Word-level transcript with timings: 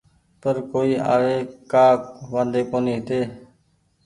پر 0.41 0.55
ڪونيٚ 0.71 1.03
آئي 1.13 1.35
ڪآ 1.71 1.85
وآدي 2.31 2.61
ڪونيٚ 2.71 2.95
هيتي 2.97 3.19